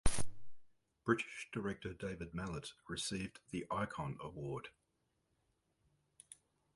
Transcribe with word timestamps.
British 1.05 1.47
director 1.53 1.93
David 1.93 2.33
Mallet 2.33 2.73
received 2.89 3.39
the 3.51 3.67
Icon 3.69 4.17
Award. 4.19 4.69